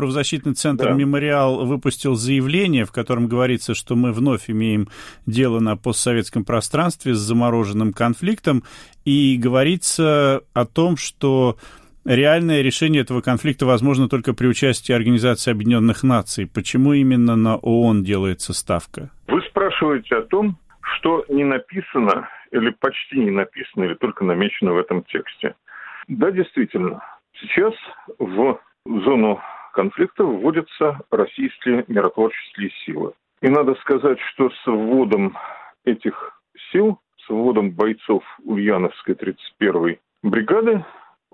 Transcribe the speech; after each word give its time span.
правозащитный 0.00 0.54
центр 0.54 0.86
да. 0.86 0.92
«Мемориал» 0.94 1.66
выпустил 1.66 2.14
заявление, 2.14 2.86
в 2.86 2.90
котором 2.90 3.28
говорится, 3.28 3.74
что 3.74 3.96
мы 3.96 4.12
вновь 4.12 4.48
имеем 4.48 4.88
дело 5.26 5.60
на 5.60 5.76
постсоветском 5.76 6.42
пространстве 6.42 7.12
с 7.12 7.18
замороженным 7.18 7.92
конфликтом, 7.92 8.62
и 9.04 9.36
говорится 9.36 10.40
о 10.54 10.64
том, 10.64 10.96
что 10.96 11.58
реальное 12.06 12.62
решение 12.62 13.02
этого 13.02 13.20
конфликта 13.20 13.66
возможно 13.66 14.08
только 14.08 14.32
при 14.32 14.46
участии 14.46 14.94
Организации 14.94 15.50
Объединенных 15.50 16.02
Наций. 16.02 16.46
Почему 16.46 16.94
именно 16.94 17.36
на 17.36 17.56
ООН 17.56 18.02
делается 18.02 18.54
ставка? 18.54 19.10
Вы 19.28 19.42
спрашиваете 19.50 20.16
о 20.16 20.22
том, 20.22 20.56
что 20.80 21.26
не 21.28 21.44
написано 21.44 22.26
или 22.52 22.70
почти 22.70 23.18
не 23.18 23.30
написано, 23.30 23.84
или 23.84 23.94
только 23.94 24.24
намечено 24.24 24.72
в 24.72 24.78
этом 24.78 25.04
тексте. 25.04 25.54
Да, 26.08 26.30
действительно, 26.30 27.02
сейчас 27.38 27.74
в 28.18 28.58
зону 28.86 29.40
конфликта 29.72 30.24
вводятся 30.24 31.00
российские 31.10 31.84
миротворческие 31.88 32.70
силы. 32.84 33.12
И 33.40 33.48
надо 33.48 33.74
сказать, 33.76 34.18
что 34.32 34.50
с 34.50 34.66
вводом 34.66 35.36
этих 35.84 36.40
сил, 36.72 36.98
с 37.26 37.28
вводом 37.28 37.70
бойцов 37.70 38.22
Ульяновской 38.44 39.14
31-й 39.14 40.00
бригады 40.22 40.84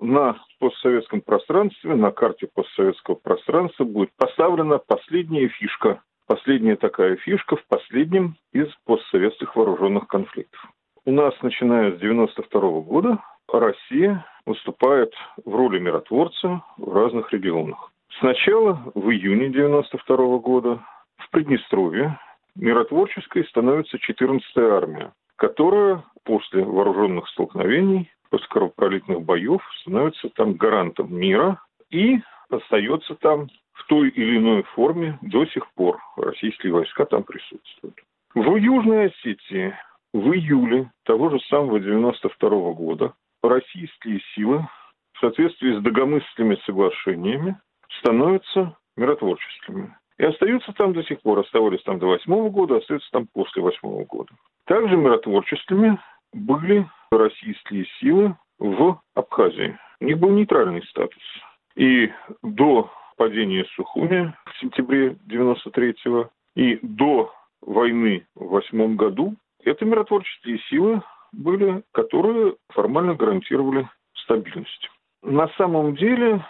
на 0.00 0.36
постсоветском 0.58 1.20
пространстве, 1.20 1.94
на 1.94 2.10
карте 2.10 2.48
постсоветского 2.52 3.14
пространства 3.16 3.84
будет 3.84 4.10
поставлена 4.16 4.78
последняя 4.78 5.48
фишка, 5.48 6.02
последняя 6.26 6.76
такая 6.76 7.16
фишка 7.16 7.56
в 7.56 7.64
последнем 7.66 8.36
из 8.52 8.68
постсоветских 8.84 9.56
вооруженных 9.56 10.06
конфликтов. 10.06 10.60
У 11.04 11.12
нас, 11.12 11.34
начиная 11.42 11.92
с 11.92 12.00
92 12.00 12.60
года, 12.80 13.18
Россия 13.52 14.26
выступает 14.44 15.12
в 15.44 15.54
роли 15.54 15.78
миротворца 15.78 16.62
в 16.76 16.92
разных 16.92 17.32
регионах. 17.32 17.92
Сначала 18.18 18.80
в 18.94 19.10
июне 19.10 19.50
92 19.50 20.38
года 20.38 20.82
в 21.18 21.30
Приднестровье 21.30 22.18
миротворческой 22.54 23.44
становится 23.46 23.98
14-я 23.98 24.74
армия, 24.74 25.12
которая 25.36 26.02
после 26.24 26.64
вооруженных 26.64 27.28
столкновений 27.28 28.10
после 28.30 28.46
кровопролитных 28.48 29.22
боев 29.22 29.60
становится 29.82 30.30
там 30.30 30.54
гарантом 30.54 31.14
мира 31.14 31.60
и 31.90 32.18
остается 32.48 33.14
там 33.16 33.48
в 33.72 33.86
той 33.86 34.08
или 34.08 34.38
иной 34.38 34.62
форме 34.62 35.18
до 35.20 35.44
сих 35.46 35.70
пор. 35.74 35.98
Российские 36.16 36.72
войска 36.72 37.04
там 37.04 37.22
присутствуют. 37.22 37.96
В 38.34 38.56
Южной 38.56 39.06
Осетии 39.06 39.74
в 40.14 40.32
июле 40.32 40.90
того 41.04 41.28
же 41.28 41.38
самого 41.48 41.78
92 41.78 42.48
-го 42.48 42.74
года 42.74 43.12
российские 43.42 44.20
силы 44.34 44.66
в 45.12 45.20
соответствии 45.20 45.78
с 45.78 45.82
догомысленными 45.82 46.56
соглашениями 46.64 47.56
становятся 47.98 48.76
миротворческими. 48.96 49.96
И 50.18 50.24
остаются 50.24 50.72
там 50.72 50.94
до 50.94 51.02
сих 51.04 51.20
пор, 51.20 51.40
оставались 51.40 51.82
там 51.82 51.98
до 51.98 52.06
восьмого 52.06 52.48
года, 52.48 52.76
остаются 52.76 53.10
там 53.10 53.26
после 53.32 53.62
восьмого 53.62 54.04
года. 54.04 54.32
Также 54.64 54.96
миротворческими 54.96 55.98
были 56.32 56.88
российские 57.10 57.86
силы 58.00 58.36
в 58.58 58.98
Абхазии. 59.14 59.78
У 60.00 60.04
них 60.04 60.18
был 60.18 60.30
нейтральный 60.30 60.82
статус. 60.86 61.22
И 61.76 62.10
до 62.42 62.90
падения 63.16 63.64
Сухуми 63.74 64.34
в 64.46 64.60
сентябре 64.60 65.16
93-го 65.28 66.30
и 66.54 66.78
до 66.82 67.32
войны 67.60 68.26
в 68.34 68.48
восьмом 68.48 68.96
году 68.96 69.36
это 69.64 69.84
миротворческие 69.84 70.58
силы 70.70 71.02
были, 71.32 71.82
которые 71.92 72.54
формально 72.70 73.14
гарантировали 73.14 73.88
стабильность. 74.14 74.88
На 75.22 75.48
самом 75.58 75.96
деле 75.96 76.44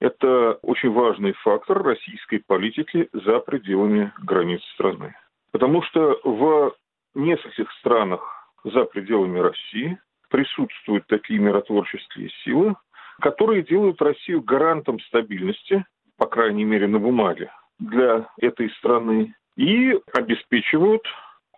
это 0.00 0.58
очень 0.62 0.92
важный 0.92 1.32
фактор 1.32 1.82
российской 1.82 2.38
политики 2.38 3.08
за 3.12 3.40
пределами 3.40 4.12
границ 4.22 4.62
страны. 4.74 5.14
Потому 5.50 5.82
что 5.82 6.20
в 6.24 6.74
нескольких 7.14 7.70
странах 7.80 8.20
за 8.64 8.84
пределами 8.84 9.38
России 9.38 9.98
присутствуют 10.30 11.06
такие 11.06 11.40
миротворческие 11.40 12.30
силы, 12.44 12.76
которые 13.20 13.62
делают 13.62 14.00
Россию 14.00 14.42
гарантом 14.42 15.00
стабильности, 15.00 15.84
по 16.16 16.26
крайней 16.26 16.64
мере 16.64 16.86
на 16.86 16.98
бумаге, 16.98 17.50
для 17.78 18.28
этой 18.40 18.70
страны 18.70 19.34
и 19.56 19.98
обеспечивают 20.12 21.02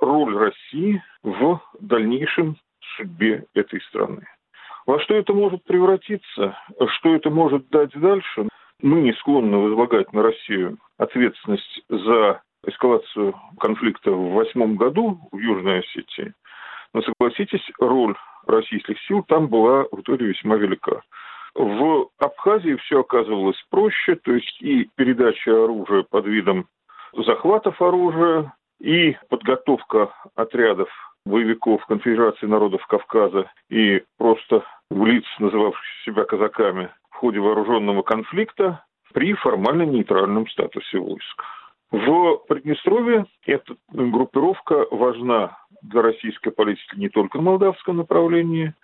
роль 0.00 0.36
России 0.36 1.02
в 1.22 1.60
дальнейшем 1.80 2.56
судьбе 2.96 3.44
этой 3.54 3.80
страны. 3.82 4.24
Во 4.88 4.98
что 5.00 5.14
это 5.14 5.32
может 5.32 5.62
превратиться, 5.64 6.58
что 6.96 7.14
это 7.14 7.30
может 7.30 7.68
дать 7.68 7.92
дальше, 7.92 8.48
мы 8.82 9.02
не 9.02 9.12
склонны 9.12 9.56
возлагать 9.58 10.12
на 10.12 10.22
Россию 10.22 10.78
ответственность 10.96 11.82
за 11.88 12.42
эскалацию 12.66 13.34
конфликта 13.60 14.10
в 14.10 14.32
восьмом 14.32 14.76
году 14.76 15.20
в 15.30 15.38
Южной 15.38 15.80
Осетии– 15.80 16.32
но 16.94 17.02
согласитесь, 17.02 17.64
роль 17.78 18.14
российских 18.46 18.98
сил 19.02 19.22
там 19.22 19.48
была 19.48 19.84
в 19.92 20.00
итоге 20.00 20.26
весьма 20.26 20.56
велика. 20.56 21.02
В 21.54 22.08
Абхазии 22.18 22.76
все 22.76 23.00
оказывалось 23.00 23.62
проще, 23.70 24.16
то 24.16 24.32
есть 24.32 24.62
и 24.62 24.88
передача 24.96 25.64
оружия 25.64 26.04
под 26.08 26.26
видом 26.26 26.66
захватов 27.12 27.80
оружия, 27.82 28.54
и 28.80 29.16
подготовка 29.28 30.12
отрядов 30.36 30.88
боевиков 31.26 31.84
Конфедерации 31.86 32.46
народов 32.46 32.86
Кавказа 32.86 33.50
и 33.68 34.02
просто 34.18 34.64
в 34.90 35.06
лиц, 35.06 35.24
называвших 35.38 35.84
себя 36.04 36.24
казаками, 36.24 36.90
в 37.10 37.16
ходе 37.16 37.40
вооруженного 37.40 38.02
конфликта 38.02 38.84
при 39.12 39.34
формально 39.34 39.82
нейтральном 39.82 40.48
статусе 40.48 40.98
войск. 40.98 41.42
В 41.90 42.42
Приднестровье 42.48 43.26
эта 43.46 43.76
группировка 43.90 44.86
важна 44.90 45.58
для 45.82 46.02
российской 46.02 46.50
политики 46.50 46.96
не 46.96 47.08
только 47.08 47.38
в 47.38 47.42
молдавском 47.42 47.96
направлении, 47.96 48.74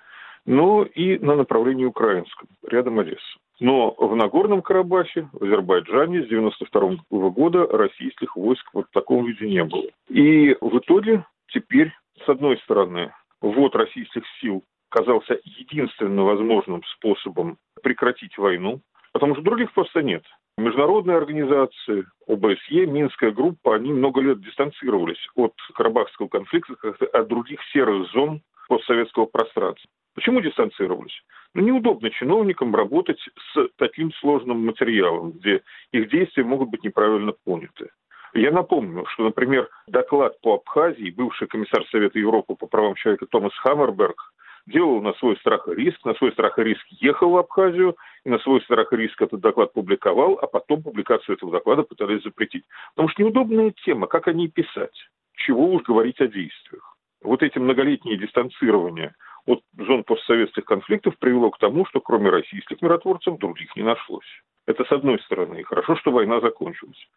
но 0.47 0.84
и 0.84 1.19
на 1.19 1.37
направлении 1.37 1.84
украинском, 1.84 2.48
рядом 2.66 2.98
Одесса. 2.98 3.38
Но 3.60 3.94
в 3.97 4.16
Нагорном 4.16 4.62
Карабахе, 4.62 5.28
в 5.32 5.44
Азербайджане 5.44 6.22
с 6.22 6.26
1992 6.26 7.31
года 7.31 7.66
российских 7.66 8.37
войск 8.37 8.69
вот 8.72 8.87
в 8.88 8.93
таком 8.93 9.26
виде 9.26 9.47
не 9.47 9.64
было. 9.64 9.88
И 10.09 10.56
в 10.60 10.78
итоге 10.78 11.25
теперь, 11.48 11.93
с 12.25 12.28
одной 12.28 12.59
стороны, 12.59 13.12
ввод 13.41 13.76
российских 13.76 14.25
сил 14.41 14.64
казался 14.94 15.41
единственным 15.44 16.25
возможным 16.25 16.84
способом 16.84 17.59
прекратить 17.82 18.38
войну, 18.38 18.81
потому 19.12 19.34
что 19.34 19.43
других 19.43 19.72
просто 19.72 20.03
нет. 20.03 20.22
Международные 20.56 21.16
организации, 21.16 22.06
ОБСЕ, 22.28 22.87
Минская 22.87 23.32
группа, 23.32 23.75
они 23.75 23.93
много 23.93 24.21
лет 24.21 24.41
дистанцировались 24.41 25.19
от 25.34 25.53
Карабахского 25.75 26.28
конфликта, 26.28 26.77
как 26.77 27.03
от 27.03 27.27
других 27.27 27.59
серых 27.72 28.09
зон 28.12 28.41
постсоветского 28.69 29.27
пространства. 29.27 29.91
Почему 30.15 30.41
дистанцировались? 30.41 31.21
Ну, 31.55 31.62
неудобно 31.62 32.11
чиновникам 32.11 32.72
работать 32.72 33.19
с 33.53 33.69
таким 33.78 34.12
сложным 34.21 34.65
материалом, 34.65 35.32
где 35.32 35.62
их 35.91 36.09
действия 36.09 36.44
могут 36.44 36.71
быть 36.71 36.84
неправильно 36.84 37.32
поняты. 37.44 37.91
Я 38.32 38.53
напомню, 38.53 39.06
что, 39.06 39.25
например, 39.25 39.69
доклад 39.88 40.41
по 40.41 40.55
Абхазии 40.55 41.11
бывший 41.11 41.49
комиссар 41.49 41.84
Совета 41.91 42.21
Европы 42.21 42.55
по 42.55 42.69
правам 42.69 42.94
человека 42.94 43.26
Томас 43.26 43.53
Хаммерберг 43.55 44.33
делал 44.66 45.02
на 45.02 45.12
свой 45.14 45.36
страх 45.36 45.69
и 45.69 45.75
риск, 45.75 46.04
на 46.04 46.14
свой 46.14 46.32
страх 46.32 46.58
и 46.58 46.64
риск 46.64 46.84
ехал 47.00 47.30
в 47.30 47.36
Абхазию, 47.36 47.97
и 48.25 48.30
на 48.30 48.38
свой 48.38 48.60
страх 48.62 48.92
и 48.92 48.97
риск 48.97 49.20
этот 49.20 49.41
доклад 49.41 49.72
публиковал, 49.72 50.38
а 50.41 50.47
потом 50.47 50.82
публикацию 50.82 51.36
этого 51.36 51.52
доклада 51.52 51.82
пытались 51.82 52.22
запретить. 52.22 52.64
Потому 52.94 53.08
что 53.08 53.22
неудобная 53.22 53.72
тема, 53.84 54.06
как 54.06 54.28
о 54.28 54.32
ней 54.32 54.48
писать, 54.48 54.97
чего 55.34 55.72
уж 55.72 55.82
говорить 55.82 56.20
о 56.20 56.28
действиях. 56.28 56.97
Вот 57.22 57.42
эти 57.42 57.58
многолетние 57.58 58.19
дистанцирования 58.19 59.14
от 59.47 59.62
зон 59.76 60.04
постсоветских 60.04 60.64
конфликтов 60.64 61.19
привело 61.19 61.50
к 61.50 61.58
тому, 61.58 61.86
что 61.86 62.00
кроме 62.00 62.31
российских 62.31 62.81
миротворцев 62.81 63.38
других 63.38 63.75
не 63.76 63.82
нашлось. 63.82 64.26
Это 64.66 64.84
с 64.84 64.92
одной 64.92 65.19
стороны. 65.20 65.62
Хорошо, 65.64 65.96
что 65.96 66.10
война 66.10 66.41
закончилась. 66.41 67.08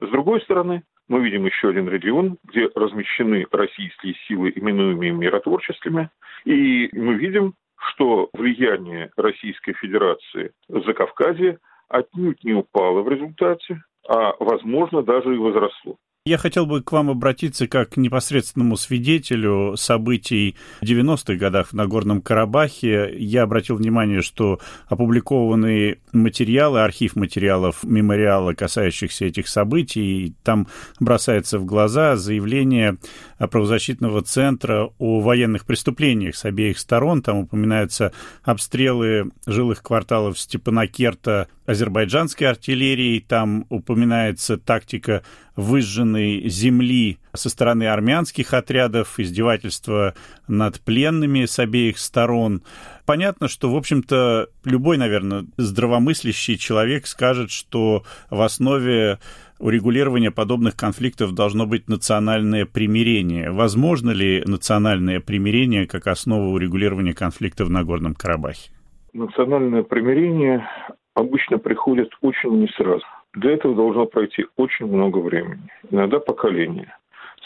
С 0.00 0.08
другой 0.08 0.40
стороны, 0.42 0.82
мы 1.08 1.24
видим 1.24 1.46
еще 1.46 1.68
один 1.68 1.88
регион, 1.88 2.38
где 2.44 2.68
размещены 2.74 3.46
российские 3.50 4.14
силы, 4.26 4.52
именуемые 4.54 5.12
миротворческими, 5.12 6.10
и 6.44 6.88
мы 6.92 7.14
видим, 7.14 7.54
что 7.76 8.30
влияние 8.32 9.10
Российской 9.16 9.72
Федерации 9.74 10.52
за 10.68 10.92
Кавказе 10.92 11.58
отнюдь 11.88 12.42
не 12.42 12.54
упало 12.54 13.02
в 13.02 13.08
результате, 13.08 13.82
а, 14.08 14.34
возможно, 14.40 15.02
даже 15.02 15.34
и 15.34 15.38
возросло. 15.38 15.96
Я 16.26 16.38
хотел 16.38 16.66
бы 16.66 16.82
к 16.82 16.90
вам 16.90 17.08
обратиться 17.08 17.68
как 17.68 17.90
к 17.90 17.96
непосредственному 17.98 18.76
свидетелю 18.76 19.76
событий 19.76 20.56
в 20.80 20.84
90-х 20.84 21.36
годах 21.36 21.68
в 21.68 21.72
Нагорном 21.74 22.20
Карабахе. 22.20 23.14
Я 23.16 23.44
обратил 23.44 23.76
внимание, 23.76 24.22
что 24.22 24.58
опубликованные 24.88 25.98
материалы, 26.12 26.80
архив 26.80 27.14
материалов 27.14 27.84
мемориала, 27.84 28.54
касающихся 28.54 29.26
этих 29.26 29.46
событий, 29.46 30.34
там 30.42 30.66
бросается 30.98 31.60
в 31.60 31.64
глаза 31.64 32.16
заявление 32.16 32.96
правозащитного 33.38 34.22
центра 34.22 34.90
о 34.98 35.20
военных 35.20 35.64
преступлениях 35.64 36.34
с 36.34 36.44
обеих 36.44 36.80
сторон. 36.80 37.22
Там 37.22 37.38
упоминаются 37.38 38.12
обстрелы 38.42 39.30
жилых 39.46 39.80
кварталов 39.80 40.40
Степанакерта 40.40 41.46
азербайджанской 41.66 42.48
артиллерией, 42.48 43.20
там 43.20 43.66
упоминается 43.68 44.56
тактика 44.56 45.22
выжженной 45.56 46.15
земли 46.16 47.18
со 47.32 47.48
стороны 47.50 47.84
армянских 47.84 48.54
отрядов, 48.54 49.18
издевательства 49.18 50.14
над 50.48 50.80
пленными 50.80 51.44
с 51.44 51.58
обеих 51.58 51.98
сторон. 51.98 52.62
Понятно, 53.04 53.48
что, 53.48 53.70
в 53.70 53.76
общем-то, 53.76 54.48
любой, 54.64 54.98
наверное, 54.98 55.46
здравомыслящий 55.56 56.56
человек 56.58 57.06
скажет, 57.06 57.50
что 57.50 58.04
в 58.30 58.40
основе 58.40 59.18
урегулирования 59.58 60.30
подобных 60.30 60.76
конфликтов 60.76 61.32
должно 61.32 61.66
быть 61.66 61.88
национальное 61.88 62.66
примирение. 62.66 63.50
Возможно 63.50 64.10
ли 64.10 64.42
национальное 64.46 65.20
примирение 65.20 65.86
как 65.86 66.06
основа 66.06 66.48
урегулирования 66.48 67.14
конфликта 67.14 67.64
в 67.64 67.70
Нагорном 67.70 68.14
Карабахе? 68.14 68.70
Национальное 69.12 69.82
примирение 69.82 70.68
обычно 71.14 71.58
приходит 71.58 72.10
очень 72.20 72.60
не 72.60 72.68
сразу. 72.76 73.04
Для 73.36 73.52
этого 73.52 73.74
должно 73.74 74.06
пройти 74.06 74.46
очень 74.56 74.86
много 74.86 75.18
времени, 75.18 75.70
иногда 75.90 76.18
поколения 76.18 76.96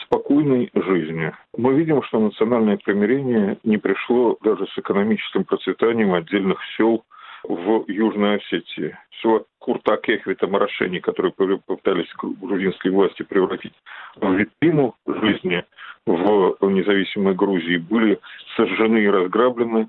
спокойной 0.05 0.71
жизни. 0.73 1.33
Мы 1.57 1.75
видим, 1.75 2.03
что 2.05 2.21
национальное 2.21 2.77
примирение 2.77 3.59
не 3.65 3.77
пришло 3.77 4.39
даже 4.41 4.67
с 4.69 4.79
экономическим 4.79 5.45
процветанием 5.45 6.15
отдельных 6.15 6.61
сел 6.77 7.05
в 7.43 7.85
Южной 7.89 8.37
Осетии. 8.37 8.97
Все 9.11 9.45
Курта 9.59 9.97
Кехвита 9.97 10.47
Марашени, 10.47 11.01
которые 11.01 11.33
попытались 11.33 12.09
грузинские 12.17 12.93
власти 12.93 13.25
превратить 13.25 13.75
в 14.15 14.33
витрину 14.33 14.95
жизни 15.07 15.65
в 16.07 16.57
независимой 16.63 17.35
Грузии, 17.35 17.79
были 17.79 18.21
сожжены 18.57 18.99
и 18.99 19.09
разграблены 19.11 19.89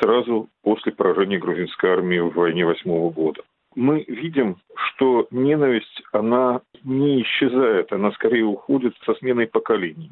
сразу 0.00 0.48
после 0.62 0.92
поражения 0.92 1.38
грузинской 1.38 1.90
армии 1.90 2.20
в 2.20 2.32
войне 2.32 2.64
восьмого 2.64 3.10
года. 3.10 3.42
Мы 3.74 4.04
видим, 4.06 4.56
что 4.74 5.26
ненависть, 5.30 6.02
она 6.12 6.60
не 6.84 7.22
исчезает, 7.22 7.92
она 7.92 8.12
скорее 8.12 8.44
уходит 8.44 8.94
со 9.04 9.14
сменой 9.14 9.46
поколений. 9.46 10.10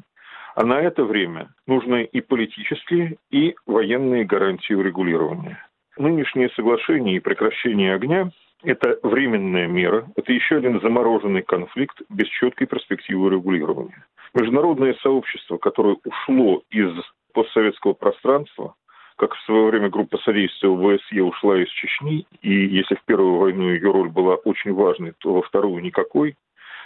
А 0.55 0.65
на 0.65 0.81
это 0.81 1.03
время 1.03 1.49
нужны 1.67 2.03
и 2.03 2.21
политические, 2.21 3.17
и 3.29 3.55
военные 3.65 4.25
гарантии 4.25 4.73
урегулирования. 4.73 5.65
Нынешнее 5.97 6.49
соглашение 6.55 7.17
и 7.17 7.19
прекращение 7.19 7.93
огня– 7.93 8.31
это 8.63 8.99
временная 9.03 9.67
мера, 9.67 10.07
это 10.15 10.31
еще 10.33 10.57
один 10.57 10.81
замороженный 10.81 11.41
конфликт 11.41 12.01
без 12.09 12.27
четкой 12.27 12.67
перспективы 12.67 13.29
регулирования. 13.29 14.05
Международное 14.33 14.95
сообщество, 15.01 15.57
которое 15.57 15.97
ушло 16.05 16.63
из 16.69 16.91
постсоветского 17.33 17.93
пространства, 17.93 18.75
как 19.21 19.35
в 19.35 19.45
свое 19.45 19.67
время 19.67 19.87
группа 19.87 20.17
содействия 20.17 20.69
ОБСЕ 20.69 21.21
ушла 21.21 21.61
из 21.61 21.69
Чечни, 21.69 22.25
и 22.41 22.51
если 22.51 22.95
в 22.95 23.03
первую 23.03 23.37
войну 23.37 23.69
ее 23.69 23.91
роль 23.91 24.09
была 24.09 24.33
очень 24.33 24.73
важной, 24.73 25.13
то 25.19 25.31
во 25.33 25.43
вторую 25.43 25.83
никакой. 25.83 26.35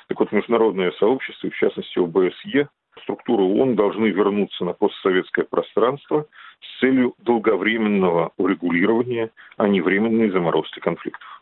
Так 0.10 0.20
вот, 0.20 0.34
международное 0.34 0.92
сообщество, 1.00 1.50
в 1.50 1.56
частности 1.56 1.98
ОБСЕ, 1.98 2.68
структуры 3.04 3.42
ООН 3.42 3.76
должны 3.76 4.08
вернуться 4.08 4.66
на 4.66 4.74
постсоветское 4.74 5.46
пространство 5.46 6.26
с 6.60 6.80
целью 6.82 7.14
долговременного 7.20 8.34
урегулирования, 8.36 9.32
а 9.56 9.70
не 9.70 9.80
временной 9.80 10.30
заморозки 10.30 10.82
конфликтов. 10.82 11.35